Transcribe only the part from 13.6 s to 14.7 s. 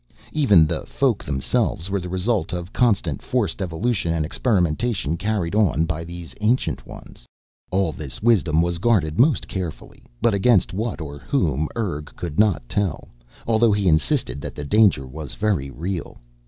he insisted that the